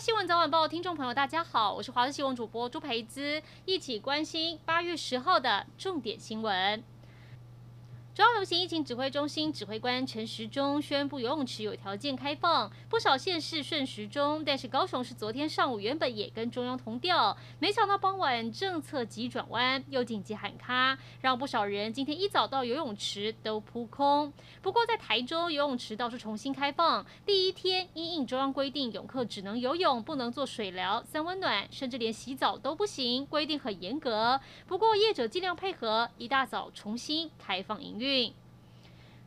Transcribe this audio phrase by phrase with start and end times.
[0.00, 6.80] 新闻早晚报听众朋友，大家好，我是华视新闻主播朱培姿，一起关心八月十号的重点新闻。
[8.18, 24.32] 中央流行疫情指挥中心指挥官陈时中宣布，游泳池有条件开放，不少县市顺时钟，但是高雄市昨天上午原本也跟中央同调，没想到傍晚政策急转弯，又紧急喊卡，让不少人今天一早到游泳池都扑空。
[24.60, 34.40] 不过在台中游泳池倒是重新开放，第一天因应中央规定，泳客只能游泳，不能做水疗、三温暖，甚至连洗澡都不行，规定很严格。
[34.66, 38.07] 不过业者尽量配合，一大早重新开放营运。
[38.08, 38.32] 运。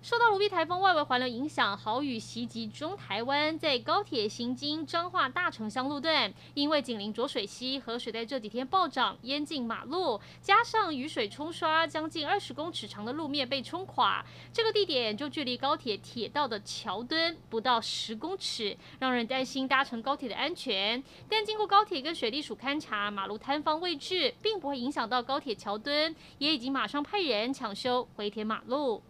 [0.02, 14.26] 受到卢碧台风外围环流影响，豪雨袭击中台湾，在高铁行经彰化大城乡路段，因为紧邻浊水溪，河水在这几天暴涨，淹进马路，加上雨水冲刷，将近二十公尺长的路面被冲垮。
[14.52, 21.04] 这个地点就距离高铁铁道的桥墩不到十公尺，让人担心搭乘高铁的安全。
[21.30, 29.04] 但经过高铁跟水利署勘查，马路坍方位置并不会影响到高铁桥墩，也已经马上派人抢修回填马路。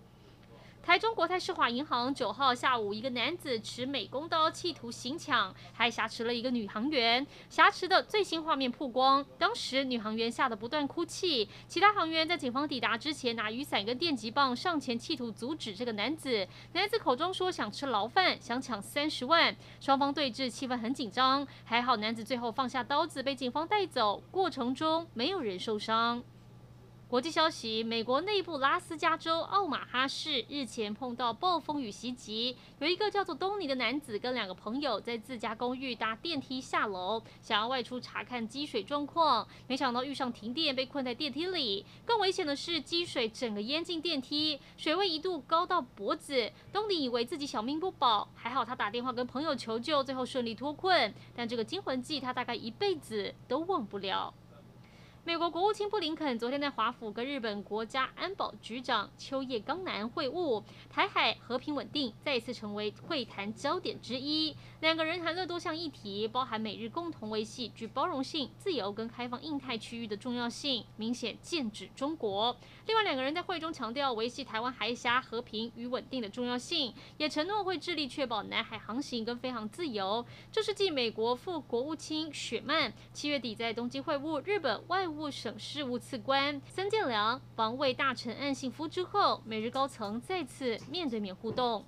[0.83, 7.25] 台中国泰世华银行九号下午，一个男子持美工刀企图行抢，还挟持了一个女行员。
[7.51, 16.47] 挟持的最新画面曝光，当时女行员吓得不断哭泣，其他行员在警方抵达之前拿雨伞跟电击棒上前企图阻止这个男子。
[16.73, 21.47] 男子口中说想吃牢饭，想抢三十万，双方对峙，气氛很紧张。
[21.63, 26.23] 还好男子最后放下刀子，被警方带走，过程中没有人受伤。
[27.11, 41.85] 国际消息：美国内布拉斯加州奥马哈市日前碰到暴风雨袭击，有一个叫做东尼的男子跟两个朋友在自家公寓搭电梯下楼，想要外出查看积水状况，没想到遇上停电，被困在电梯里。
[42.05, 46.49] 更危险的是，积水整个淹进电梯，水位一度高到脖子。
[46.71, 51.13] 东尼以为自己小命不保，还好他打电话跟朋友求救，最后顺利脱困。
[51.35, 54.33] 但这个惊魂记，他大概一辈子都忘不了。
[55.23, 64.55] 美国国务卿布林肯昨天在华府跟日本国家安保局长秋叶刚男会晤，台海和平稳定再一次成为会谈焦点之一。
[64.79, 72.57] 两个人谈论多项议题，包含美日共同维系具包容性、自由跟开放印太区域的重要性，明显剑指中国。
[72.87, 80.25] 另外，两个人在会中强调维系台湾海峡和平与稳定的重要性，也承诺会致力确保南海航行跟飞航自由。
[80.51, 91.85] 这是继美国副国务卿雪曼七月底在东京会晤日本外务省事务次官森健良、防卫大臣岸信夫之后，美日高层再次面对面互动。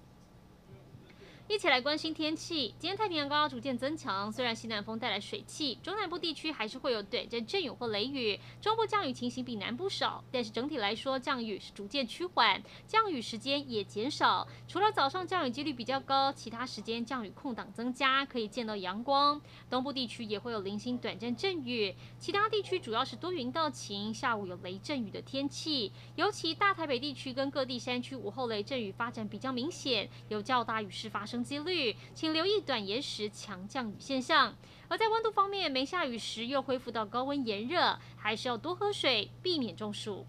[1.50, 2.74] 一起来关心天气。
[2.80, 8.40] 今天太平洋高压逐渐增强，虽然西南风带来水汽，中南部地区还是会有短暂阵雨或雷雨。
[8.62, 14.48] 中部降雨情形比南部少，但是整体来说降雨是逐渐趋缓，降雨时间也减少。
[14.70, 19.40] 除了早上降雨几率比较高，其他时间降雨空档增加，可以见到阳光。
[19.70, 25.92] 东部地区也会有零星短暂阵雨，其他地区主要是多云到晴，下午有雷阵雨的天气。
[26.16, 31.43] 尤其大台北地区跟各地山区午后雷阵雨发展比较明显，有较大雨势发生。
[31.44, 34.56] 几率，请留意短延时强降雨现象。
[34.88, 40.26] 而在温度方面，没下雨时又恢复到高温炎热，还是要多喝水，避免中暑。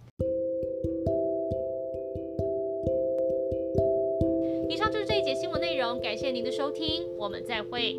[4.68, 7.96] 以上就是这一节新闻内容，感谢您的收听，我们再会。